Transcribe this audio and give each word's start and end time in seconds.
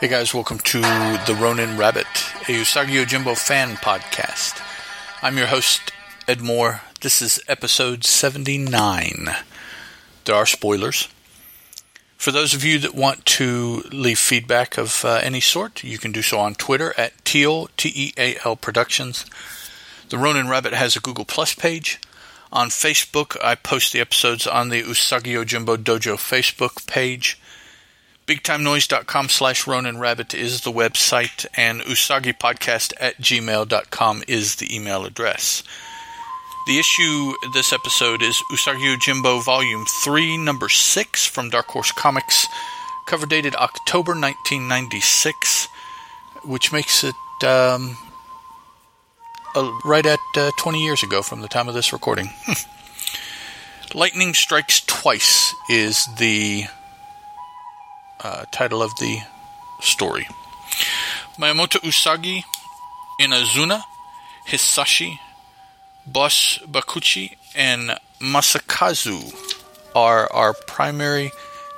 Hey 0.00 0.08
guys, 0.08 0.32
welcome 0.32 0.58
to 0.60 0.80
the 0.80 1.36
Ronin 1.38 1.76
Rabbit, 1.76 2.06
a 2.06 2.56
Usagi 2.56 3.04
Yojimbo 3.04 3.36
fan 3.36 3.76
podcast. 3.76 4.58
I'm 5.20 5.36
your 5.36 5.48
host, 5.48 5.92
Ed 6.26 6.40
Moore. 6.40 6.80
This 7.02 7.20
is 7.20 7.38
episode 7.46 8.04
79. 8.04 9.28
There 10.24 10.34
are 10.34 10.46
spoilers. 10.46 11.08
For 12.16 12.32
those 12.32 12.54
of 12.54 12.64
you 12.64 12.78
that 12.78 12.94
want 12.94 13.26
to 13.26 13.82
leave 13.92 14.18
feedback 14.18 14.78
of 14.78 15.04
uh, 15.04 15.20
any 15.22 15.42
sort, 15.42 15.84
you 15.84 15.98
can 15.98 16.12
do 16.12 16.22
so 16.22 16.38
on 16.38 16.54
Twitter 16.54 16.94
at 16.96 17.22
Teal, 17.26 17.68
T-E-A-L 17.76 18.56
Productions. 18.56 19.26
The 20.08 20.16
Ronin 20.16 20.48
Rabbit 20.48 20.72
has 20.72 20.96
a 20.96 21.00
Google 21.00 21.26
Plus 21.26 21.54
page. 21.54 22.00
On 22.50 22.68
Facebook, 22.70 23.36
I 23.44 23.54
post 23.54 23.92
the 23.92 24.00
episodes 24.00 24.46
on 24.46 24.70
the 24.70 24.82
Usagi 24.82 25.34
Yojimbo 25.34 25.76
Dojo 25.76 26.14
Facebook 26.16 26.86
page. 26.86 27.38
BigTimeNoise.com 28.30 29.28
slash 29.28 29.66
Ronin 29.66 29.98
Rabbit 29.98 30.34
is 30.34 30.60
the 30.60 30.70
website, 30.70 31.46
and 31.56 31.80
UsagiPodcast 31.80 32.92
at 33.00 33.16
gmail.com 33.16 34.22
is 34.28 34.54
the 34.54 34.72
email 34.72 35.04
address. 35.04 35.64
The 36.68 36.78
issue 36.78 37.32
this 37.54 37.72
episode 37.72 38.22
is 38.22 38.40
Usagi 38.52 38.94
Yojimbo 38.94 39.44
Volume 39.44 39.84
3, 40.04 40.36
Number 40.36 40.68
6 40.68 41.26
from 41.26 41.50
Dark 41.50 41.66
Horse 41.66 41.90
Comics, 41.90 42.46
cover 43.08 43.26
dated 43.26 43.56
October 43.56 44.12
1996, 44.12 45.66
which 46.44 46.72
makes 46.72 47.02
it 47.02 47.16
um, 47.44 47.96
uh, 49.56 49.76
right 49.84 50.06
at 50.06 50.20
uh, 50.36 50.52
20 50.56 50.80
years 50.80 51.02
ago 51.02 51.20
from 51.20 51.40
the 51.40 51.48
time 51.48 51.66
of 51.66 51.74
this 51.74 51.92
recording. 51.92 52.30
Lightning 53.96 54.34
Strikes 54.34 54.82
Twice 54.86 55.52
is 55.68 56.06
the 56.20 56.66
uh, 58.22 58.44
title 58.50 58.82
of 58.82 58.90
the 58.98 59.20
story. 59.80 60.26
Miyamoto 61.38 61.80
Usagi, 61.80 62.42
Inazuma, 63.20 63.82
Hisashi, 64.48 65.18
Boss 66.06 66.58
Bakuchi, 66.66 67.36
and 67.54 67.98
Masakazu 68.20 69.34
are 69.94 70.32
our 70.32 70.54
primary 70.54 71.32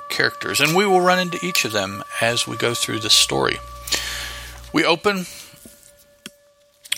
characters, 0.09 0.59
and 0.59 0.75
we 0.75 0.85
will 0.85 1.01
run 1.01 1.19
into 1.19 1.43
each 1.45 1.65
of 1.65 1.71
them 1.71 2.03
as 2.21 2.47
we 2.47 2.55
go 2.57 2.73
through 2.73 2.99
the 2.99 3.09
story. 3.09 3.57
We 4.73 4.85
open, 4.85 5.25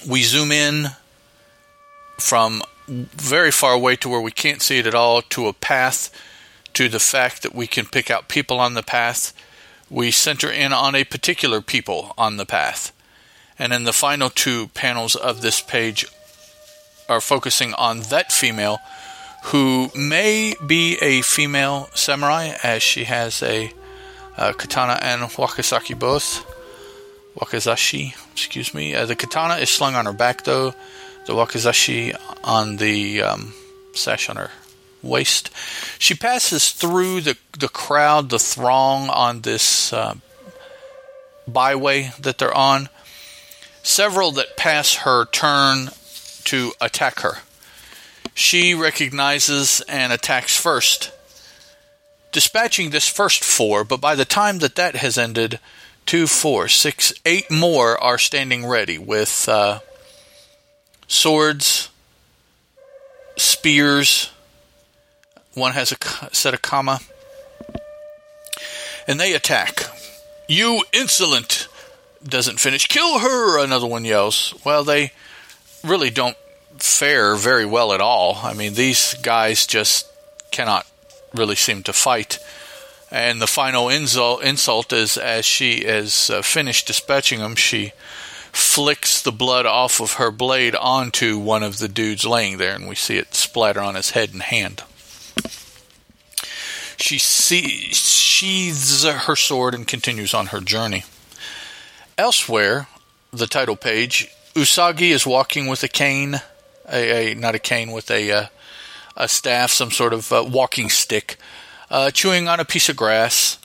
we 0.07 0.23
zoom 0.23 0.51
in 0.51 0.87
from 2.19 2.61
very 2.87 3.51
far 3.51 3.73
away 3.73 3.95
to 3.97 4.09
where 4.09 4.21
we 4.21 4.31
can't 4.31 4.61
see 4.61 4.77
it 4.77 4.87
at 4.87 4.95
all 4.95 5.21
to 5.21 5.47
a 5.47 5.53
path 5.53 6.09
to 6.75 6.89
the 6.89 6.99
fact 6.99 7.41
that 7.41 7.55
we 7.55 7.67
can 7.67 7.85
pick 7.85 8.11
out 8.11 8.27
people 8.27 8.59
on 8.59 8.73
the 8.73 8.83
path. 8.83 9.33
We 9.89 10.11
center 10.11 10.51
in 10.51 10.73
on 10.73 10.93
a 10.93 11.03
particular 11.03 11.61
people 11.61 12.13
on 12.17 12.37
the 12.37 12.45
path. 12.45 12.91
And 13.57 13.71
in 13.71 13.85
the 13.85 13.93
final 13.93 14.29
two 14.29 14.67
panels 14.69 15.15
of 15.15 15.41
this 15.41 15.61
page 15.61 16.05
are 17.07 17.21
focusing 17.21 17.73
on 17.75 18.01
that 18.09 18.31
female 18.31 18.79
who 19.45 19.89
may 19.95 20.55
be 20.65 20.97
a 21.01 21.21
female 21.21 21.89
samurai 21.93 22.55
as 22.63 22.83
she 22.83 23.05
has 23.05 23.41
a, 23.41 23.71
a 24.37 24.53
katana 24.53 24.99
and 25.01 25.21
wakizashi 25.21 25.97
both. 25.97 26.45
Wakizashi, 27.37 28.15
excuse 28.31 28.73
me. 28.73 28.95
Uh, 28.95 29.05
the 29.05 29.15
katana 29.15 29.55
is 29.55 29.69
slung 29.69 29.95
on 29.95 30.05
her 30.05 30.13
back 30.13 30.43
though. 30.43 30.73
The 31.25 31.33
wakizashi 31.33 32.17
on 32.43 32.77
the 32.77 33.21
um, 33.21 33.53
sash 33.93 34.29
on 34.29 34.35
her 34.35 34.49
waist. 35.05 35.49
She 35.99 36.15
passes 36.15 36.71
through 36.71 37.21
the, 37.21 37.37
the 37.57 37.69
crowd, 37.69 38.29
the 38.29 38.39
throng 38.39 39.09
on 39.09 39.41
this 39.41 39.93
uh, 39.93 40.15
byway 41.47 42.11
that 42.19 42.37
they're 42.37 42.53
on. 42.53 42.89
Several 43.83 44.31
that 44.31 44.57
pass 44.57 44.95
her 44.95 45.25
turn 45.25 45.89
to 46.45 46.73
attack 46.81 47.19
her. 47.19 47.37
She 48.33 48.73
recognizes 48.73 49.81
and 49.87 50.11
attacks 50.11 50.59
first, 50.59 51.11
dispatching 52.31 52.89
this 52.89 53.07
first 53.07 53.43
four, 53.43 53.83
but 53.83 54.01
by 54.01 54.15
the 54.15 54.25
time 54.25 54.59
that 54.59 54.75
that 54.75 54.95
has 54.97 55.17
ended, 55.17 55.59
two, 56.05 56.27
four, 56.27 56.67
six, 56.67 57.13
eight 57.25 57.49
more 57.49 57.97
are 58.03 58.17
standing 58.17 58.65
ready 58.65 58.97
with 58.97 59.47
uh, 59.47 59.79
swords, 61.07 61.89
spears, 63.37 64.31
one 65.55 65.71
has 65.71 65.91
a 65.91 65.97
set 66.33 66.53
of 66.53 66.61
kama. 66.61 66.99
And 69.07 69.19
they 69.19 69.33
attack. 69.33 69.85
You 70.47 70.83
insolent! 70.93 71.67
Doesn't 72.23 72.59
finish. 72.59 72.87
Kill 72.87 73.19
her! 73.19 73.63
Another 73.63 73.87
one 73.87 74.05
yells. 74.05 74.53
Well, 74.63 74.83
they 74.83 75.11
really 75.83 76.09
don't 76.09 76.37
fare 76.77 77.35
very 77.35 77.65
well 77.65 77.93
at 77.93 78.01
all. 78.01 78.39
I 78.43 78.53
mean, 78.53 78.73
these 78.73 79.13
guys 79.15 79.65
just 79.65 80.07
cannot 80.51 80.85
really 81.33 81.55
seem 81.55 81.83
to 81.83 81.93
fight. 81.93 82.39
And 83.11 83.41
the 83.41 83.47
final 83.47 83.89
insult, 83.89 84.43
insult 84.43 84.91
is 84.91 85.17
as 85.17 85.45
she 85.45 85.75
is 85.75 86.29
uh, 86.29 86.41
finished 86.41 86.87
dispatching 86.87 87.39
them, 87.39 87.55
she 87.55 87.93
flicks 88.51 89.21
the 89.21 89.31
blood 89.31 89.65
off 89.65 89.99
of 89.99 90.13
her 90.13 90.31
blade 90.31 90.75
onto 90.75 91.37
one 91.37 91.61
of 91.61 91.77
the 91.77 91.87
dudes 91.87 92.25
laying 92.25 92.57
there, 92.57 92.73
and 92.73 92.87
we 92.87 92.95
see 92.95 93.17
it 93.17 93.35
splatter 93.35 93.81
on 93.81 93.95
his 93.95 94.11
head 94.11 94.33
and 94.33 94.41
hand. 94.41 94.83
She 96.97 97.17
sheathes 97.17 99.03
her 99.03 99.35
sword 99.35 99.73
and 99.73 99.87
continues 99.87 100.33
on 100.33 100.47
her 100.47 100.61
journey. 100.61 101.03
Elsewhere, 102.17 102.87
the 103.31 103.47
title 103.47 103.75
page, 103.75 104.29
Usagi 104.53 105.09
is 105.11 105.27
walking 105.27 105.67
with 105.67 105.83
a 105.83 105.87
cane, 105.87 106.41
a, 106.89 107.31
a 107.31 107.35
not 107.35 107.55
a 107.55 107.59
cane 107.59 107.91
with 107.91 108.09
a 108.09 108.31
uh, 108.31 108.45
a 109.17 109.27
staff, 109.27 109.71
some 109.71 109.91
sort 109.91 110.13
of 110.13 110.31
uh, 110.31 110.43
walking 110.47 110.89
stick, 110.89 111.37
uh, 111.89 112.11
chewing 112.11 112.47
on 112.47 112.59
a 112.59 112.65
piece 112.65 112.89
of 112.89 112.95
grass. 112.95 113.57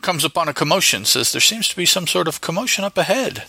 Comes 0.00 0.24
upon 0.24 0.48
a 0.48 0.54
commotion, 0.54 1.04
says 1.04 1.32
there 1.32 1.40
seems 1.40 1.68
to 1.68 1.76
be 1.76 1.86
some 1.86 2.06
sort 2.06 2.26
of 2.26 2.40
commotion 2.40 2.84
up 2.84 2.96
ahead. 2.96 3.44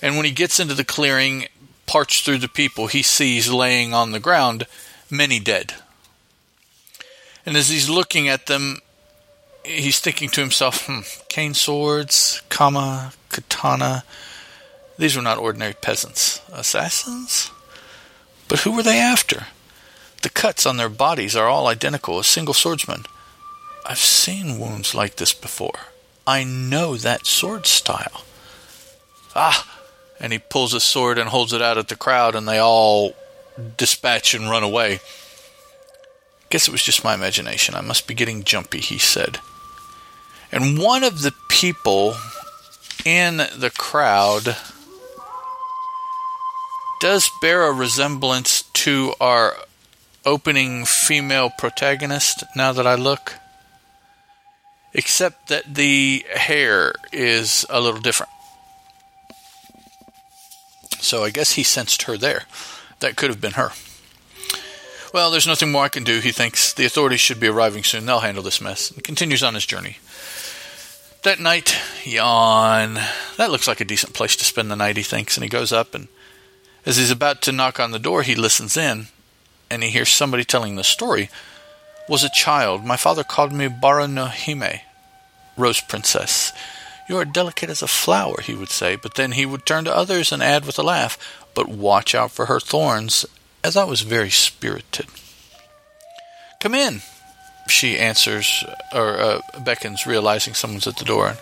And 0.00 0.16
when 0.16 0.24
he 0.24 0.30
gets 0.30 0.60
into 0.60 0.74
the 0.74 0.84
clearing, 0.84 1.46
parts 1.86 2.20
through 2.20 2.38
the 2.38 2.48
people, 2.48 2.86
he 2.86 3.02
sees 3.02 3.50
laying 3.50 3.92
on 3.92 4.12
the 4.12 4.20
ground 4.20 4.66
many 5.10 5.40
dead. 5.40 5.74
And 7.46 7.56
as 7.56 7.68
he's 7.68 7.88
looking 7.88 8.28
at 8.28 8.46
them, 8.46 8.80
he's 9.64 10.00
thinking 10.00 10.28
to 10.30 10.40
himself, 10.40 10.86
hmm, 10.86 11.00
cane 11.28 11.54
swords, 11.54 12.42
kama, 12.48 13.12
katana. 13.30 14.04
These 14.98 15.16
were 15.16 15.22
not 15.22 15.38
ordinary 15.38 15.74
peasants. 15.74 16.40
Assassins? 16.52 17.50
But 18.48 18.60
who 18.60 18.72
were 18.72 18.82
they 18.82 18.98
after? 18.98 19.46
The 20.22 20.28
cuts 20.28 20.66
on 20.66 20.76
their 20.76 20.90
bodies 20.90 21.34
are 21.34 21.48
all 21.48 21.66
identical, 21.66 22.18
a 22.18 22.24
single 22.24 22.52
swordsman. 22.52 23.04
I've 23.86 23.98
seen 23.98 24.58
wounds 24.58 24.94
like 24.94 25.16
this 25.16 25.32
before. 25.32 25.78
I 26.26 26.44
know 26.44 26.96
that 26.96 27.26
sword 27.26 27.66
style. 27.66 28.24
Ah! 29.34 29.78
And 30.18 30.34
he 30.34 30.38
pulls 30.38 30.72
his 30.72 30.84
sword 30.84 31.18
and 31.18 31.30
holds 31.30 31.54
it 31.54 31.62
out 31.62 31.78
at 31.78 31.88
the 31.88 31.96
crowd, 31.96 32.34
and 32.34 32.46
they 32.46 32.58
all 32.58 33.14
dispatch 33.78 34.34
and 34.34 34.50
run 34.50 34.62
away. 34.62 35.00
Guess 36.50 36.66
it 36.66 36.72
was 36.72 36.82
just 36.82 37.04
my 37.04 37.14
imagination. 37.14 37.76
I 37.76 37.80
must 37.80 38.08
be 38.08 38.14
getting 38.14 38.42
jumpy, 38.42 38.80
he 38.80 38.98
said. 38.98 39.38
And 40.50 40.78
one 40.78 41.04
of 41.04 41.22
the 41.22 41.32
people 41.48 42.16
in 43.04 43.36
the 43.56 43.72
crowd 43.76 44.56
does 47.00 47.30
bear 47.40 47.62
a 47.62 47.72
resemblance 47.72 48.62
to 48.62 49.14
our 49.20 49.56
opening 50.26 50.84
female 50.84 51.50
protagonist 51.56 52.44
now 52.56 52.72
that 52.72 52.86
I 52.86 52.96
look. 52.96 53.34
Except 54.92 55.48
that 55.48 55.76
the 55.76 56.26
hair 56.34 56.94
is 57.12 57.64
a 57.70 57.80
little 57.80 58.00
different. 58.00 58.32
So 60.98 61.22
I 61.22 61.30
guess 61.30 61.52
he 61.52 61.62
sensed 61.62 62.02
her 62.02 62.18
there. 62.18 62.42
That 62.98 63.14
could 63.16 63.30
have 63.30 63.40
been 63.40 63.52
her. 63.52 63.70
Well, 65.12 65.30
there's 65.30 65.46
nothing 65.46 65.72
more 65.72 65.84
I 65.84 65.88
can 65.88 66.04
do, 66.04 66.20
he 66.20 66.30
thinks. 66.30 66.72
The 66.72 66.84
authorities 66.84 67.20
should 67.20 67.40
be 67.40 67.48
arriving 67.48 67.82
soon. 67.82 68.06
They'll 68.06 68.20
handle 68.20 68.44
this 68.44 68.60
mess. 68.60 68.90
And 68.90 69.02
continues 69.02 69.42
on 69.42 69.54
his 69.54 69.66
journey. 69.66 69.98
That 71.22 71.40
night, 71.40 71.76
yawn. 72.04 72.94
That 73.36 73.50
looks 73.50 73.66
like 73.66 73.80
a 73.80 73.84
decent 73.84 74.14
place 74.14 74.36
to 74.36 74.44
spend 74.44 74.70
the 74.70 74.76
night, 74.76 74.96
he 74.96 75.02
thinks, 75.02 75.36
and 75.36 75.44
he 75.44 75.50
goes 75.50 75.72
up 75.72 75.94
and 75.94 76.08
as 76.86 76.96
he's 76.96 77.10
about 77.10 77.42
to 77.42 77.52
knock 77.52 77.78
on 77.78 77.90
the 77.90 77.98
door, 77.98 78.22
he 78.22 78.34
listens 78.34 78.76
in 78.76 79.08
and 79.70 79.82
he 79.82 79.90
hears 79.90 80.10
somebody 80.10 80.44
telling 80.44 80.76
the 80.76 80.84
story. 80.84 81.30
Was 82.08 82.24
a 82.24 82.30
child. 82.30 82.84
My 82.84 82.96
father 82.96 83.22
called 83.22 83.52
me 83.52 83.68
Bara 83.68 84.08
no 84.08 84.26
Hime, 84.26 84.80
Rose 85.56 85.80
Princess. 85.80 86.52
You 87.08 87.16
are 87.18 87.24
delicate 87.24 87.70
as 87.70 87.82
a 87.82 87.86
flower, 87.86 88.40
he 88.40 88.54
would 88.54 88.70
say, 88.70 88.96
but 88.96 89.14
then 89.14 89.32
he 89.32 89.44
would 89.44 89.66
turn 89.66 89.84
to 89.84 89.94
others 89.94 90.32
and 90.32 90.42
add 90.42 90.64
with 90.64 90.78
a 90.78 90.82
laugh, 90.82 91.18
But 91.54 91.68
watch 91.68 92.14
out 92.14 92.30
for 92.30 92.46
her 92.46 92.60
thorns, 92.60 93.26
as 93.62 93.76
I 93.76 93.84
was 93.84 94.00
very 94.02 94.30
spirited. 94.30 95.06
Come 96.60 96.74
in, 96.74 97.00
she 97.68 97.98
answers 97.98 98.64
or 98.92 99.18
uh, 99.18 99.40
beckons, 99.64 100.06
realizing 100.06 100.54
someone's 100.54 100.86
at 100.86 100.96
the 100.96 101.04
door. 101.04 101.28
And 101.28 101.38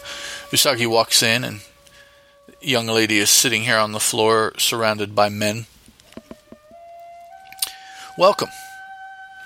Usagi 0.50 0.86
walks 0.86 1.22
in, 1.22 1.44
and 1.44 1.60
the 2.46 2.68
young 2.68 2.86
lady 2.86 3.18
is 3.18 3.30
sitting 3.30 3.62
here 3.62 3.78
on 3.78 3.92
the 3.92 4.00
floor, 4.00 4.52
surrounded 4.58 5.14
by 5.14 5.28
men. 5.28 5.66
Welcome. 8.16 8.50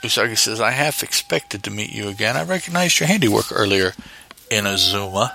Usagi 0.03 0.37
says, 0.37 0.61
I 0.61 0.73
half 0.73 1.03
expected 1.03 1.63
to 1.65 1.71
meet 1.71 1.93
you 1.93 2.09
again. 2.09 2.37
I 2.37 2.43
recognized 2.43 2.99
your 2.99 3.07
handiwork 3.07 3.53
earlier, 3.53 3.93
Inazuma. 4.51 5.33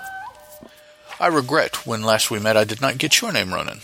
I 1.18 1.26
regret 1.28 1.86
when 1.86 2.02
last 2.02 2.30
we 2.30 2.38
met 2.38 2.56
I 2.56 2.64
did 2.64 2.80
not 2.80 2.98
get 2.98 3.20
your 3.20 3.32
name, 3.32 3.52
Ronin. 3.52 3.80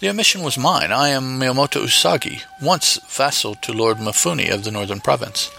The 0.00 0.08
omission 0.08 0.42
was 0.42 0.56
mine. 0.56 0.92
I 0.92 1.10
am 1.10 1.38
Miyamoto 1.38 1.82
Usagi, 1.82 2.42
once 2.62 2.98
vassal 3.06 3.54
to 3.56 3.72
Lord 3.74 3.98
Mifune 3.98 4.50
of 4.50 4.64
the 4.64 4.70
Northern 4.70 5.00
Province. 5.00 5.50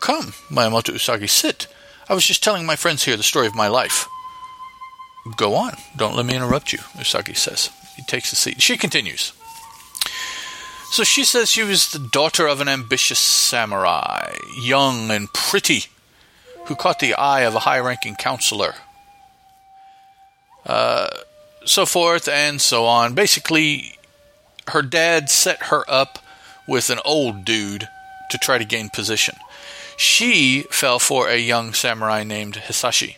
Come, 0.00 0.34
Miyamoto 0.50 0.92
Usagi, 0.92 1.26
sit. 1.26 1.66
I 2.06 2.12
was 2.12 2.26
just 2.26 2.44
telling 2.44 2.66
my 2.66 2.76
friends 2.76 3.04
here 3.04 3.16
the 3.16 3.22
story 3.22 3.46
of 3.46 3.54
my 3.54 3.66
life. 3.66 4.06
Go 5.38 5.54
on. 5.54 5.72
Don't 5.96 6.16
let 6.16 6.26
me 6.26 6.36
interrupt 6.36 6.74
you, 6.74 6.80
Usagi 6.98 7.34
says. 7.34 7.70
He 7.96 8.02
takes 8.02 8.30
a 8.30 8.36
seat. 8.36 8.60
She 8.60 8.76
continues. 8.76 9.32
So 10.90 11.02
she 11.02 11.24
says 11.24 11.50
she 11.50 11.62
was 11.62 11.92
the 11.92 11.98
daughter 11.98 12.46
of 12.46 12.60
an 12.60 12.68
ambitious 12.68 13.18
samurai, 13.18 14.34
young 14.60 15.10
and 15.10 15.32
pretty, 15.32 15.84
who 16.66 16.74
caught 16.76 16.98
the 16.98 17.14
eye 17.14 17.42
of 17.42 17.54
a 17.54 17.60
high 17.60 17.78
ranking 17.78 18.16
counselor. 18.16 18.74
Uh, 20.66 21.08
so 21.64 21.86
forth 21.86 22.28
and 22.28 22.60
so 22.60 22.86
on. 22.86 23.14
Basically, 23.14 23.96
her 24.68 24.82
dad 24.82 25.30
set 25.30 25.64
her 25.64 25.84
up 25.88 26.18
with 26.66 26.90
an 26.90 27.00
old 27.04 27.44
dude 27.44 27.88
to 28.30 28.38
try 28.38 28.58
to 28.58 28.64
gain 28.64 28.88
position. 28.88 29.34
She 29.96 30.62
fell 30.70 30.98
for 30.98 31.28
a 31.28 31.36
young 31.36 31.74
samurai 31.74 32.22
named 32.22 32.54
Hisashi, 32.54 33.16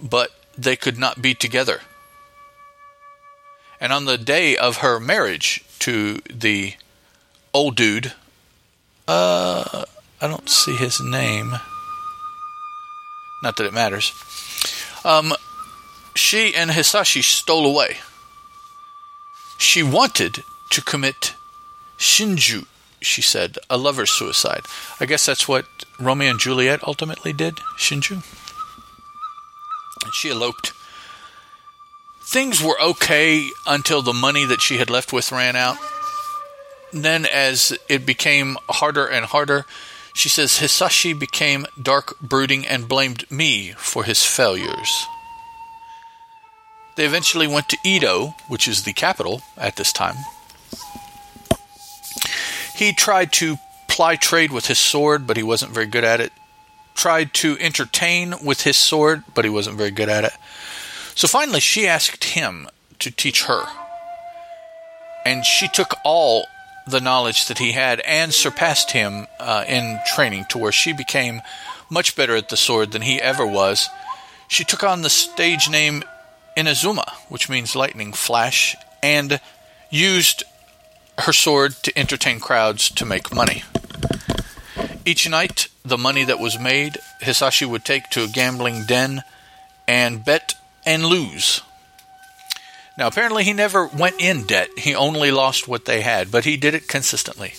but 0.00 0.30
they 0.56 0.76
could 0.76 0.98
not 0.98 1.20
be 1.20 1.34
together. 1.34 1.80
And 3.80 3.92
on 3.92 4.06
the 4.06 4.16
day 4.16 4.56
of 4.56 4.78
her 4.78 4.98
marriage 4.98 5.62
to 5.80 6.20
the 6.32 6.74
old 7.52 7.76
dude, 7.76 8.14
uh, 9.06 9.84
I 10.20 10.26
don't 10.26 10.48
see 10.48 10.74
his 10.74 11.00
name. 11.00 11.52
Not 13.42 13.56
that 13.56 13.66
it 13.66 13.74
matters. 13.74 14.12
Um, 15.04 15.34
she 16.14 16.54
and 16.54 16.70
Hisashi 16.70 17.22
stole 17.22 17.66
away. 17.66 17.98
She 19.58 19.82
wanted 19.82 20.44
to 20.70 20.82
commit 20.82 21.34
shinju 21.98 22.66
she 23.04 23.22
said, 23.22 23.58
a 23.70 23.76
lover's 23.76 24.10
suicide. 24.10 24.66
I 24.98 25.06
guess 25.06 25.26
that's 25.26 25.46
what 25.46 25.66
Romeo 25.98 26.30
and 26.30 26.40
Juliet 26.40 26.82
ultimately 26.86 27.32
did, 27.32 27.56
Shinju. 27.78 28.24
She 30.12 30.30
eloped. 30.30 30.72
Things 32.20 32.62
were 32.62 32.80
okay 32.80 33.50
until 33.66 34.02
the 34.02 34.14
money 34.14 34.44
that 34.44 34.62
she 34.62 34.78
had 34.78 34.90
left 34.90 35.12
with 35.12 35.32
ran 35.32 35.56
out. 35.56 35.76
Then, 36.92 37.26
as 37.26 37.76
it 37.88 38.06
became 38.06 38.56
harder 38.68 39.06
and 39.06 39.26
harder, 39.26 39.66
she 40.14 40.28
says 40.28 40.58
Hisashi 40.58 41.18
became 41.18 41.66
dark, 41.80 42.18
brooding, 42.20 42.66
and 42.66 42.88
blamed 42.88 43.30
me 43.30 43.72
for 43.76 44.04
his 44.04 44.24
failures. 44.24 45.06
They 46.96 47.04
eventually 47.04 47.46
went 47.46 47.68
to 47.70 47.78
Edo, 47.84 48.34
which 48.48 48.68
is 48.68 48.84
the 48.84 48.92
capital 48.92 49.42
at 49.56 49.76
this 49.76 49.92
time, 49.92 50.16
he 52.74 52.92
tried 52.92 53.32
to 53.34 53.58
ply 53.88 54.16
trade 54.16 54.50
with 54.50 54.66
his 54.66 54.78
sword, 54.78 55.26
but 55.26 55.36
he 55.36 55.42
wasn't 55.42 55.72
very 55.72 55.86
good 55.86 56.04
at 56.04 56.20
it. 56.20 56.32
Tried 56.94 57.32
to 57.34 57.56
entertain 57.60 58.34
with 58.42 58.62
his 58.62 58.76
sword, 58.76 59.22
but 59.32 59.44
he 59.44 59.50
wasn't 59.50 59.76
very 59.76 59.92
good 59.92 60.08
at 60.08 60.24
it. 60.24 60.32
So 61.14 61.28
finally, 61.28 61.60
she 61.60 61.86
asked 61.86 62.24
him 62.24 62.68
to 62.98 63.10
teach 63.12 63.44
her. 63.44 63.64
And 65.24 65.44
she 65.44 65.68
took 65.68 65.94
all 66.04 66.46
the 66.86 67.00
knowledge 67.00 67.46
that 67.46 67.58
he 67.58 67.72
had 67.72 68.00
and 68.00 68.34
surpassed 68.34 68.90
him 68.90 69.26
uh, 69.38 69.64
in 69.68 70.00
training 70.14 70.46
to 70.50 70.58
where 70.58 70.72
she 70.72 70.92
became 70.92 71.40
much 71.88 72.16
better 72.16 72.34
at 72.34 72.48
the 72.48 72.56
sword 72.56 72.90
than 72.90 73.02
he 73.02 73.22
ever 73.22 73.46
was. 73.46 73.88
She 74.48 74.64
took 74.64 74.82
on 74.82 75.02
the 75.02 75.10
stage 75.10 75.70
name 75.70 76.02
Inazuma, 76.56 77.10
which 77.28 77.48
means 77.48 77.76
lightning 77.76 78.12
flash, 78.12 78.76
and 79.02 79.40
used 79.90 80.44
her 81.18 81.32
sword 81.32 81.72
to 81.82 81.98
entertain 81.98 82.40
crowds 82.40 82.88
to 82.90 83.04
make 83.04 83.34
money. 83.34 83.62
Each 85.04 85.28
night, 85.28 85.68
the 85.84 85.98
money 85.98 86.24
that 86.24 86.38
was 86.38 86.58
made, 86.58 86.96
Hisashi 87.22 87.66
would 87.66 87.84
take 87.84 88.08
to 88.10 88.24
a 88.24 88.28
gambling 88.28 88.84
den 88.86 89.22
and 89.86 90.24
bet 90.24 90.54
and 90.86 91.04
lose. 91.04 91.62
Now, 92.96 93.08
apparently, 93.08 93.44
he 93.44 93.52
never 93.52 93.86
went 93.86 94.20
in 94.20 94.44
debt. 94.44 94.68
He 94.78 94.94
only 94.94 95.30
lost 95.30 95.68
what 95.68 95.84
they 95.84 96.02
had, 96.02 96.30
but 96.30 96.44
he 96.44 96.56
did 96.56 96.74
it 96.74 96.88
consistently. 96.88 97.54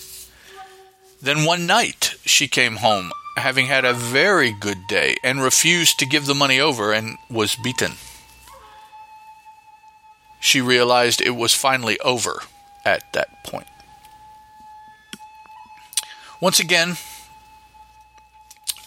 Then 1.20 1.44
one 1.44 1.66
night, 1.66 2.14
she 2.24 2.48
came 2.48 2.76
home, 2.76 3.12
having 3.36 3.66
had 3.66 3.84
a 3.84 3.92
very 3.92 4.52
good 4.52 4.78
day, 4.88 5.16
and 5.22 5.42
refused 5.42 5.98
to 5.98 6.06
give 6.06 6.26
the 6.26 6.34
money 6.34 6.58
over 6.58 6.92
and 6.92 7.16
was 7.30 7.56
beaten. 7.56 7.92
She 10.46 10.60
realized 10.60 11.20
it 11.20 11.34
was 11.34 11.52
finally 11.52 11.98
over 11.98 12.40
at 12.84 13.12
that 13.14 13.42
point. 13.42 13.66
Once 16.40 16.60
again, 16.60 16.90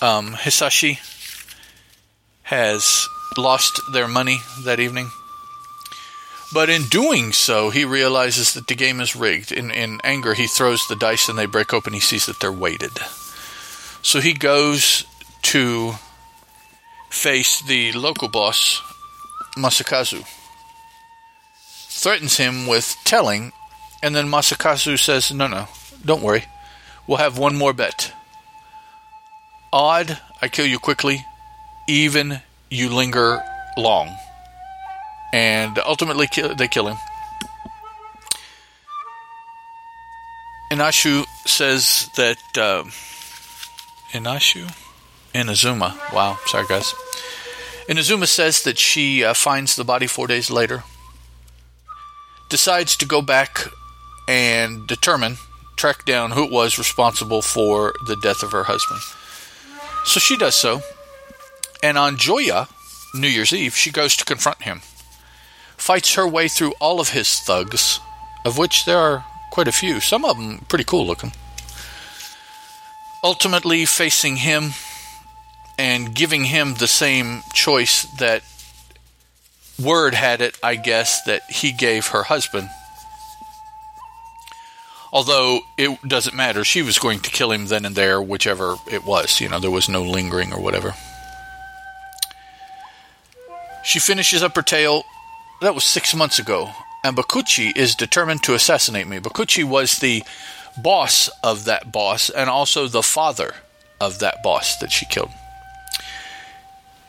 um, 0.01 0.35
Hisashi 0.35 0.99
has 2.43 3.09
lost 3.37 3.81
their 3.91 4.07
money 4.07 4.39
that 4.63 4.79
evening. 4.79 5.11
But 6.53 6.69
in 6.69 6.83
doing 6.83 7.33
so, 7.33 7.71
he 7.71 7.83
realizes 7.83 8.53
that 8.53 8.67
the 8.67 8.75
game 8.75 9.01
is 9.01 9.13
rigged. 9.13 9.51
In, 9.51 9.69
in 9.69 9.99
anger, 10.05 10.35
he 10.35 10.47
throws 10.47 10.87
the 10.87 10.95
dice 10.95 11.27
and 11.27 11.37
they 11.37 11.45
break 11.45 11.73
open. 11.73 11.91
He 11.91 11.99
sees 11.99 12.25
that 12.27 12.39
they're 12.39 12.53
weighted. 12.53 12.97
So 14.01 14.21
he 14.21 14.31
goes 14.31 15.03
to 15.41 15.95
face 17.09 17.61
the 17.63 17.91
local 17.91 18.29
boss, 18.29 18.81
Masakazu. 19.57 20.25
Threatens 22.01 22.37
him 22.37 22.65
with 22.65 22.95
telling 23.03 23.51
and 24.01 24.15
then 24.15 24.27
Masakazu 24.27 24.97
says, 24.97 25.31
No, 25.31 25.47
no, 25.47 25.67
don't 26.03 26.23
worry. 26.23 26.45
We'll 27.07 27.17
have 27.17 27.37
one 27.37 27.55
more 27.55 27.73
bet. 27.73 28.13
Odd, 29.73 30.17
I 30.41 30.47
kill 30.47 30.65
you 30.65 30.79
quickly. 30.79 31.25
Even, 31.87 32.41
you 32.69 32.89
linger 32.89 33.41
long. 33.77 34.15
And 35.33 35.77
ultimately, 35.79 36.27
kill, 36.27 36.55
they 36.55 36.67
kill 36.67 36.87
him. 36.87 36.97
Inashu 40.71 41.25
says 41.45 42.09
that. 42.15 42.37
Uh, 42.55 42.83
Inashu? 44.11 44.73
Inazuma. 45.33 45.95
Wow, 46.13 46.39
sorry 46.45 46.65
guys. 46.67 46.93
Inazuma 47.87 48.27
says 48.27 48.63
that 48.63 48.77
she 48.77 49.23
uh, 49.23 49.33
finds 49.33 49.75
the 49.75 49.83
body 49.83 50.07
four 50.07 50.27
days 50.27 50.49
later, 50.49 50.83
decides 52.49 52.97
to 52.97 53.05
go 53.05 53.21
back 53.21 53.67
and 54.27 54.87
determine, 54.87 55.37
track 55.75 56.05
down 56.05 56.31
who 56.31 56.43
it 56.43 56.51
was 56.51 56.77
responsible 56.77 57.41
for 57.41 57.93
the 58.05 58.15
death 58.15 58.43
of 58.43 58.51
her 58.51 58.63
husband. 58.63 59.01
So 60.05 60.19
she 60.19 60.37
does 60.37 60.55
so, 60.55 60.81
and 61.81 61.97
on 61.97 62.17
Joya, 62.17 62.67
New 63.13 63.27
Year's 63.27 63.53
Eve, 63.53 63.75
she 63.75 63.91
goes 63.91 64.15
to 64.17 64.25
confront 64.25 64.63
him. 64.63 64.81
Fights 65.77 66.15
her 66.15 66.27
way 66.27 66.47
through 66.47 66.73
all 66.79 66.99
of 66.99 67.09
his 67.09 67.39
thugs, 67.39 67.99
of 68.45 68.57
which 68.57 68.85
there 68.85 68.97
are 68.97 69.25
quite 69.51 69.67
a 69.67 69.71
few, 69.71 69.99
some 69.99 70.25
of 70.25 70.37
them 70.37 70.65
pretty 70.67 70.83
cool 70.83 71.05
looking. 71.05 71.31
Ultimately, 73.23 73.85
facing 73.85 74.37
him 74.37 74.71
and 75.77 76.13
giving 76.13 76.45
him 76.45 76.75
the 76.75 76.87
same 76.87 77.41
choice 77.53 78.03
that 78.03 78.43
Word 79.81 80.13
had 80.13 80.41
it, 80.41 80.57
I 80.61 80.75
guess, 80.75 81.23
that 81.23 81.43
he 81.49 81.71
gave 81.71 82.07
her 82.07 82.23
husband 82.23 82.69
Although 85.11 85.61
it 85.77 86.01
doesn't 86.07 86.35
matter. 86.35 86.63
She 86.63 86.81
was 86.81 86.99
going 86.99 87.19
to 87.21 87.31
kill 87.31 87.51
him 87.51 87.67
then 87.67 87.85
and 87.85 87.95
there, 87.95 88.21
whichever 88.21 88.75
it 88.91 89.05
was. 89.05 89.41
You 89.41 89.49
know, 89.49 89.59
there 89.59 89.71
was 89.71 89.89
no 89.89 90.03
lingering 90.03 90.53
or 90.53 90.61
whatever. 90.61 90.93
She 93.83 93.99
finishes 93.99 94.43
up 94.43 94.55
her 94.55 94.61
tale. 94.61 95.03
That 95.61 95.73
was 95.73 95.83
six 95.83 96.13
months 96.13 96.37
ago. 96.37 96.71
And 97.03 97.17
Bakuchi 97.17 97.75
is 97.75 97.95
determined 97.95 98.43
to 98.43 98.53
assassinate 98.53 99.07
me. 99.07 99.19
Bakuchi 99.19 99.63
was 99.63 99.99
the 99.99 100.23
boss 100.77 101.29
of 101.43 101.65
that 101.65 101.91
boss 101.91 102.29
and 102.29 102.49
also 102.49 102.87
the 102.87 103.01
father 103.01 103.55
of 103.99 104.19
that 104.19 104.43
boss 104.43 104.77
that 104.77 104.91
she 104.91 105.05
killed. 105.05 105.31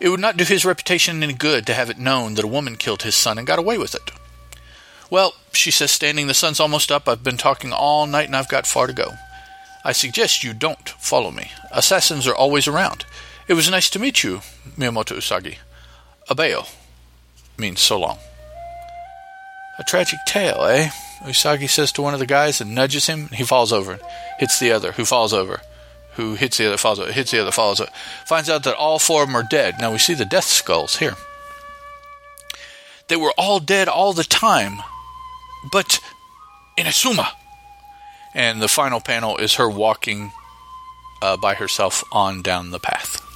It 0.00 0.09
would 0.09 0.21
not 0.21 0.38
do 0.38 0.45
his 0.45 0.64
reputation 0.64 1.23
any 1.23 1.35
good 1.35 1.66
to 1.66 1.75
have 1.75 1.90
it 1.90 1.99
known 1.99 2.35
that 2.35 2.45
a 2.45 2.49
woman 2.49 2.76
killed 2.76 3.02
his 3.02 3.14
son 3.14 3.37
and 3.37 3.47
got 3.47 3.59
away 3.59 3.76
with 3.76 3.95
it. 3.95 4.11
Well, 5.11 5.35
she 5.52 5.71
says, 5.71 5.90
standing, 5.90 6.26
the 6.26 6.35
sun's 6.35 6.61
almost 6.61 6.90
up. 6.90 7.09
I've 7.09 7.23
been 7.23 7.37
talking 7.37 7.73
all 7.73 8.07
night 8.07 8.26
and 8.26 8.35
I've 8.37 8.49
got 8.49 8.66
far 8.66 8.87
to 8.87 8.92
go. 8.92 9.12
I 9.85 9.92
suggest 9.92 10.42
you 10.45 10.54
don't 10.54 10.88
follow 10.88 11.30
me. 11.30 11.50
Assassins 11.73 12.26
are 12.26 12.35
always 12.35 12.66
around. 12.66 13.04
It 13.49 13.54
was 13.54 13.71
nice 13.71 13.90
to 13.90 13.99
meet 13.99 14.23
you, 14.23 14.40
Miyamoto 14.76 15.16
Usagi. 15.16 15.57
Abeyo 16.28 16.69
means 17.59 17.80
so 17.80 17.99
long. 17.99 18.19
A 19.78 19.85
tragic 19.85 20.19
tale, 20.26 20.64
eh? 20.64 20.90
Usagi 21.25 21.69
says 21.69 21.92
to 21.92 22.02
one 22.02 22.14
of 22.14 22.21
the 22.21 22.26
guys 22.26 22.61
and 22.61 22.75
nudges 22.75 23.07
him. 23.07 23.26
And 23.26 23.35
he 23.35 23.45
falls 23.45 23.73
over 23.73 23.92
and 23.92 24.02
hits 24.38 24.59
the 24.59 24.73
other, 24.73 24.92
who 24.92 25.04
falls 25.04 25.33
over, 25.33 25.61
who 26.21 26.35
hits 26.35 26.59
the 26.59 26.67
other, 26.67 26.77
falls 26.77 27.00
over, 27.00 27.11
hits 27.11 27.31
the 27.31 27.41
other, 27.41 27.50
falls 27.50 27.81
over. 27.81 27.91
Finds 28.27 28.50
out 28.50 28.65
that 28.65 28.77
all 28.77 28.99
four 28.99 29.23
of 29.23 29.29
them 29.29 29.37
are 29.37 29.43
dead. 29.43 29.77
Now 29.81 29.93
we 29.93 29.99
see 29.99 30.15
the 30.15 30.27
death 30.27 30.45
skulls 30.45 30.97
here. 30.97 31.17
They 33.09 33.17
were 33.17 33.33
all 33.39 33.59
dead 33.59 33.89
all 33.89 34.12
the 34.12 34.25
time, 34.25 34.81
but 35.73 35.99
Inazuma. 36.79 37.29
And 38.35 38.62
the 38.62 38.69
final 38.69 39.00
panel 39.00 39.39
is 39.39 39.55
her 39.55 39.69
walking 39.69 40.31
uh, 41.23 41.37
by 41.37 41.55
herself 41.55 42.05
on 42.12 42.43
down 42.43 42.71
the 42.71 42.79
path. 42.79 43.27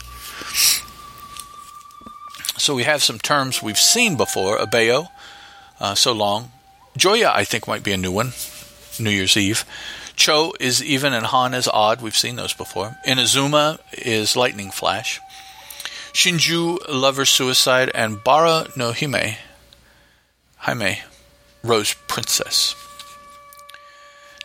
So 2.56 2.74
we 2.74 2.84
have 2.84 3.02
some 3.02 3.18
terms 3.18 3.62
we've 3.62 3.78
seen 3.78 4.16
before. 4.16 4.58
Abeyo, 4.58 5.08
uh, 5.80 5.94
so 5.94 6.12
long. 6.12 6.52
Joya, 6.96 7.32
I 7.34 7.44
think, 7.44 7.66
might 7.66 7.82
be 7.82 7.92
a 7.92 7.96
new 7.96 8.12
one. 8.12 8.32
New 9.00 9.10
Year's 9.10 9.36
Eve. 9.36 9.64
Cho 10.16 10.52
is 10.60 10.82
even 10.82 11.12
and 11.12 11.26
Han 11.26 11.54
is 11.54 11.68
odd. 11.68 12.00
We've 12.00 12.16
seen 12.16 12.36
those 12.36 12.54
before. 12.54 12.96
Inazuma 13.06 13.78
is 13.92 14.36
lightning 14.36 14.70
flash. 14.70 15.20
Shinju, 16.12 16.88
lover 16.88 17.24
suicide, 17.24 17.90
and 17.92 18.22
Bara 18.22 18.68
no 18.76 18.92
Hime, 18.92 19.36
Jaime, 20.58 21.00
Rose 21.64 21.94
Princess. 22.06 22.76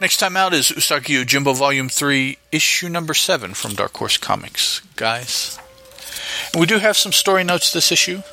Next 0.02 0.18
time 0.18 0.36
out 0.36 0.54
is 0.54 0.70
Usagi 0.70 1.24
Yojimbo 1.24 1.56
Volume 1.56 1.90
3, 1.90 2.38
Issue 2.52 2.90
Number 2.90 3.14
7 3.14 3.54
from 3.54 3.76
Dark 3.76 3.96
Horse 3.98 4.18
Comics. 4.18 4.82
Guys, 4.96 5.60
and 6.54 6.60
we 6.60 6.66
do 6.66 6.80
have 6.80 6.98
some 6.98 7.12
story 7.12 7.44
notes 7.44 7.72
this 7.72 7.92
issue. 7.92 8.24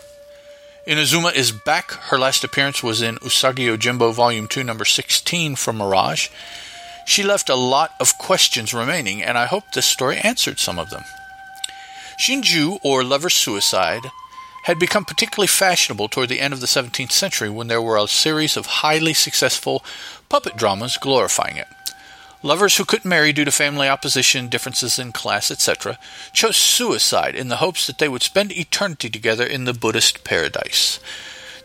Inazuma 0.87 1.35
is 1.35 1.53
back. 1.53 1.91
Her 1.91 2.19
last 2.19 2.45
appearance 2.45 2.83
was 2.83 3.03
in 3.03 3.17
Usagi 3.17 3.67
Yojimbo 3.67 4.15
Volume 4.15 4.49
2, 4.49 4.63
Number 4.65 4.85
16 4.85 5.57
from 5.57 5.79
Mirage. 5.79 6.29
She 7.07 7.23
left 7.23 7.49
a 7.49 7.55
lot 7.55 7.95
of 8.01 8.19
questions 8.19 8.75
remaining, 8.75 9.23
and 9.23 9.39
I 9.39 9.47
hope 9.47 9.73
this 9.73 9.87
story 9.87 10.19
answered 10.19 10.59
some 10.59 10.79
of 10.79 10.91
them. 10.91 11.05
Shinju, 12.19 12.81
or 12.83 13.05
lover 13.05 13.31
suicide, 13.31 14.11
had 14.65 14.81
become 14.81 15.05
particularly 15.05 15.47
fashionable 15.47 16.09
toward 16.09 16.29
the 16.29 16.41
end 16.41 16.53
of 16.53 16.61
the 16.61 16.67
17th 16.67 17.13
century 17.13 17.49
when 17.49 17.69
there 17.69 17.81
were 17.81 17.97
a 17.97 18.09
series 18.09 18.57
of 18.57 18.67
highly 18.67 19.15
successful 19.15 19.85
puppet 20.29 20.57
dramas 20.57 20.99
glorifying 21.01 21.57
it. 21.57 21.69
Lovers 22.43 22.77
who 22.77 22.85
couldn't 22.85 23.09
marry 23.09 23.33
due 23.33 23.45
to 23.45 23.53
family 23.53 23.89
opposition, 23.89 24.49
differences 24.49 24.99
in 24.99 25.13
class, 25.13 25.53
etc., 25.53 25.99
chose 26.33 26.57
suicide 26.57 27.37
in 27.37 27.49
the 27.49 27.57
hopes 27.57 27.87
that 27.87 27.99
they 27.99 28.09
would 28.09 28.23
spend 28.23 28.51
eternity 28.51 29.09
together 29.09 29.47
in 29.47 29.65
the 29.65 29.73
Buddhist 29.73 30.25
paradise. 30.25 30.99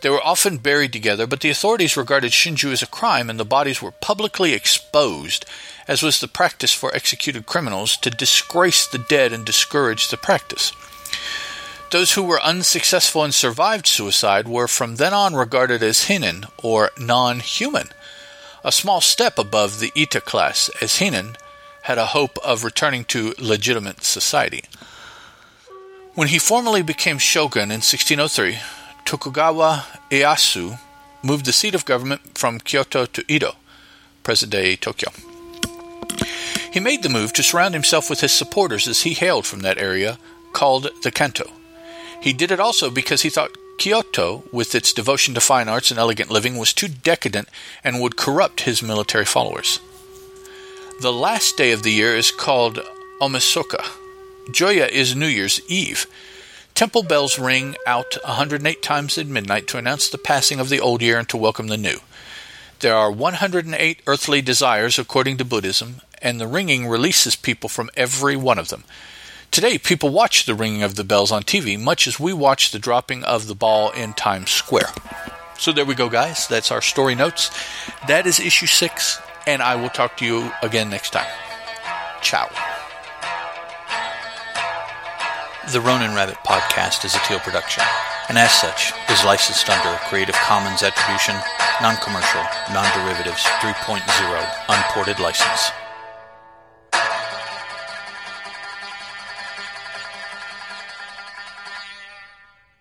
They 0.02 0.10
were 0.10 0.26
often 0.26 0.58
buried 0.58 0.92
together, 0.92 1.28
but 1.28 1.42
the 1.42 1.52
authorities 1.52 1.96
regarded 1.96 2.32
Shinju 2.32 2.72
as 2.72 2.82
a 2.82 2.88
crime 2.88 3.30
and 3.30 3.40
the 3.40 3.46
bodies 3.46 3.82
were 3.82 3.92
publicly 3.92 4.54
exposed, 4.54 5.46
as 5.88 6.02
was 6.02 6.20
the 6.20 6.28
practice 6.28 6.74
for 6.74 6.94
executed 6.94 7.46
criminals 7.46 7.98
to 7.98 8.10
disgrace 8.10 8.88
the 8.88 8.98
dead 8.98 9.32
and 9.32 9.46
discourage 9.46 10.10
the 10.10 10.18
practice. 10.18 10.74
Those 11.92 12.14
who 12.14 12.24
were 12.24 12.42
unsuccessful 12.42 13.24
and 13.24 13.34
survived 13.34 13.86
suicide 13.86 14.48
were 14.48 14.68
from 14.68 14.96
then 14.96 15.14
on 15.14 15.36
regarded 15.36 15.84
as 15.84 16.06
hinin, 16.06 16.50
or 16.64 16.92
non 16.98 17.42
human, 17.42 17.90
a 18.64 18.72
small 18.72 19.02
step 19.02 19.38
above 19.38 19.80
the 19.80 19.92
Eta 19.96 20.22
class, 20.22 20.70
as 20.82 21.00
hinin 21.00 21.36
had 21.84 21.98
a 21.98 22.08
hope 22.08 22.38
of 22.44 22.64
returning 22.64 23.04
to 23.06 23.34
legitimate 23.38 24.04
society. 24.04 24.64
When 26.16 26.30
he 26.30 26.40
formally 26.40 26.82
became 26.82 27.18
shogun 27.18 27.72
in 27.72 27.82
1603, 27.82 28.60
Tokugawa 29.12 29.84
Ieyasu 30.10 30.80
moved 31.22 31.46
the 31.46 31.52
seat 31.52 31.76
of 31.76 31.84
government 31.84 32.38
from 32.38 32.62
Kyoto 32.62 33.06
to 33.08 33.26
Edo, 33.28 33.56
present 34.24 34.54
day 34.54 34.78
Tokyo. 34.78 35.10
He 36.72 36.80
made 36.80 37.04
the 37.04 37.10
move 37.10 37.34
to 37.34 37.44
surround 37.44 37.74
himself 37.74 38.10
with 38.10 38.22
his 38.22 38.32
supporters 38.32 38.88
as 38.88 39.02
he 39.02 39.14
hailed 39.14 39.46
from 39.46 39.60
that 39.64 39.78
area, 39.78 40.18
called 40.54 40.88
the 41.04 41.12
Kanto. 41.12 41.44
He 42.22 42.32
did 42.32 42.52
it 42.52 42.62
also 42.62 42.90
because 42.90 43.24
he 43.24 43.30
thought 43.30 43.58
Kyoto, 43.78 44.46
with 44.54 44.74
its 44.74 44.94
devotion 44.94 45.34
to 45.34 45.42
fine 45.42 45.68
arts 45.68 45.92
and 45.92 46.00
elegant 46.00 46.32
living, 46.32 46.58
was 46.58 46.74
too 46.74 46.88
decadent 46.88 47.50
and 47.84 48.00
would 48.00 48.16
corrupt 48.16 48.62
his 48.62 48.82
military 48.82 49.26
followers. 49.26 49.82
The 51.02 51.12
last 51.12 51.58
day 51.58 51.74
of 51.74 51.84
the 51.84 51.92
year 51.92 52.16
is 52.16 52.32
called 52.32 52.80
Omisoka. 53.20 53.86
Joya 54.54 54.86
is 54.86 55.18
New 55.18 55.28
Year's 55.28 55.60
Eve. 55.68 56.08
Temple 56.82 57.04
bells 57.04 57.38
ring 57.38 57.76
out 57.86 58.18
108 58.26 58.82
times 58.82 59.16
at 59.20 59.28
midnight 59.28 59.68
to 59.68 59.78
announce 59.78 60.10
the 60.10 60.18
passing 60.18 60.60
of 60.60 60.70
the 60.70 60.80
old 60.80 61.04
year 61.04 61.20
and 61.20 61.30
to 61.30 61.38
welcome 61.38 61.68
the 61.68 61.78
new. 61.78 62.00
There 62.80 62.96
are 62.96 63.12
108 63.12 64.02
earthly 64.08 64.42
desires 64.42 64.98
according 64.98 65.38
to 65.38 65.46
Buddhism, 65.46 66.02
and 66.24 66.42
the 66.42 66.48
ringing 66.48 66.88
releases 66.88 67.36
people 67.36 67.70
from 67.70 67.92
every 67.96 68.36
one 68.36 68.58
of 68.58 68.70
them. 68.70 68.84
Today, 69.52 69.78
people 69.78 70.10
watch 70.10 70.48
the 70.48 70.56
ringing 70.56 70.82
of 70.82 70.96
the 70.96 71.04
bells 71.04 71.32
on 71.32 71.44
TV 71.44 71.80
much 71.80 72.08
as 72.08 72.20
we 72.20 72.34
watch 72.34 72.72
the 72.72 72.80
dropping 72.80 73.24
of 73.26 73.46
the 73.46 73.54
ball 73.54 73.92
in 73.92 74.14
Times 74.14 74.50
Square. 74.50 74.90
So 75.60 75.72
there 75.72 75.86
we 75.86 75.94
go, 75.94 76.10
guys. 76.10 76.48
That's 76.48 76.72
our 76.72 76.82
story 76.82 77.14
notes. 77.14 77.52
That 78.08 78.26
is 78.26 78.40
issue 78.40 78.66
six, 78.66 79.22
and 79.46 79.62
I 79.62 79.76
will 79.76 79.90
talk 79.90 80.18
to 80.18 80.26
you 80.26 80.52
again 80.64 80.90
next 80.90 81.12
time. 81.12 81.30
Ciao. 82.24 82.50
The 85.72 85.80
Ronin 85.80 86.14
Rabbit 86.14 86.36
podcast 86.46 87.06
is 87.06 87.16
a 87.16 87.20
Teal 87.20 87.40
production, 87.40 87.82
and 88.28 88.38
as 88.38 88.52
such 88.52 88.92
is 89.10 89.24
licensed 89.24 89.70
under 89.70 89.98
Creative 90.10 90.36
Commons 90.36 90.84
Attribution, 90.84 91.36
Non 91.82 91.96
Commercial, 92.04 92.44
Non 92.74 92.84
Derivatives 92.92 93.44
3.0 93.64 94.04
Unported 94.68 95.20
License. 95.22 95.72